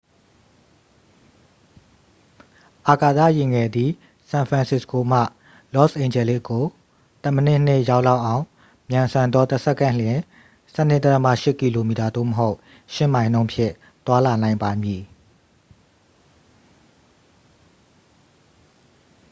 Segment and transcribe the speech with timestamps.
[2.89, 3.89] အာကာသယာဉ်ငယ်သည်
[4.29, 5.21] ဆန်ဖရန်စစ္စကိုမှ
[5.73, 6.63] လော့စ်အိန်ဂျလိစ်ကို
[7.23, 8.43] တစ်မိနစ်နှင့် ရောက်လောက်အောင်
[8.89, 10.19] မြန်ဆန်သော တစ်စက္ကန့်လျှင်
[10.75, 12.57] 12.8 km သို့မဟုတ်
[12.95, 13.73] 8 မိုင်နှုန်းဖြင့်
[14.05, 15.01] သွားလာနိုင်ပါမည်